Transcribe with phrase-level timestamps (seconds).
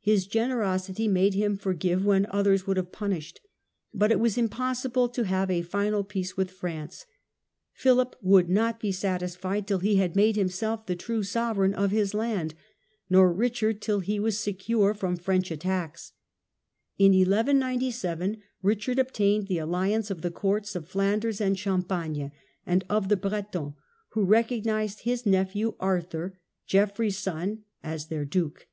[0.00, 3.42] His generosity made him forgive when others Richard's would have punished.
[3.92, 7.04] But it was impossible defence of to have a final peace with France.
[7.74, 11.90] Philip Normandy, would not be satisfied till he had made himself the true sovereign of
[11.90, 12.54] his land,
[13.10, 16.12] nor Richard till he was secure from French attacks.
[16.96, 22.32] In 1197 Richard obtained the alliance of the courts of Flanders and Champagne
[22.64, 23.74] and of the Bretons,
[24.12, 28.66] who recognized his nephew Arthur, Geoffrey's son, as their duke.